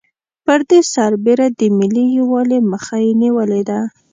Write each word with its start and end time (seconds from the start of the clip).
پر 0.45 0.59
دې 0.69 0.79
سربېره 0.93 1.47
د 1.59 1.61
ملي 1.77 2.05
یوالي 2.19 2.59
مخه 2.71 2.95
یې 3.05 3.11
نېولې 3.21 3.61
ده. 3.69 3.79